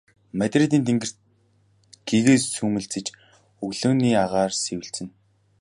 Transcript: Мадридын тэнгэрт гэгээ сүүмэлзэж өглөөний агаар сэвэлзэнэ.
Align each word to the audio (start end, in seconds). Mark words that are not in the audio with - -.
Мадридын 0.39 0.83
тэнгэрт 0.87 1.17
гэгээ 2.07 2.37
сүүмэлзэж 2.41 3.05
өглөөний 3.65 4.13
агаар 4.23 4.51
сэвэлзэнэ. 4.63 5.11